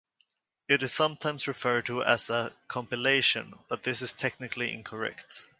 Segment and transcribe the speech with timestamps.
[0.67, 5.45] It is sometimes referred to as a compilation, but this is technically incorrect.